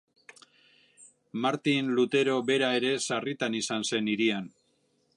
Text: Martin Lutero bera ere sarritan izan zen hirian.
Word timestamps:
Martin 1.43 1.93
Lutero 1.99 2.39
bera 2.49 2.73
ere 2.81 2.97
sarritan 3.11 3.63
izan 3.63 3.89
zen 3.93 4.15
hirian. 4.15 4.53